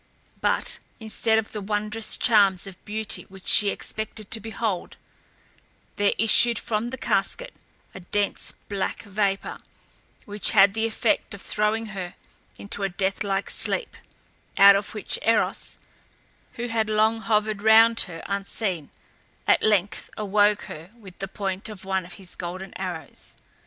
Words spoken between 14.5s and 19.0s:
out of which Eros, who had long hovered round her unseen,